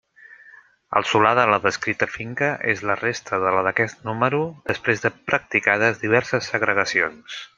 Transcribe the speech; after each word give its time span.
El 0.99 1.03
solar 1.09 1.33
de 1.39 1.43
la 1.49 1.59
descrita 1.65 2.07
finca 2.13 2.47
és 2.73 2.81
la 2.91 2.95
resta 3.03 3.39
de 3.45 3.53
la 3.57 3.61
d'aquest 3.69 4.01
número 4.09 4.41
després 4.73 5.05
de 5.05 5.13
practicades 5.33 6.03
diverses 6.07 6.53
segregacions. 6.57 7.41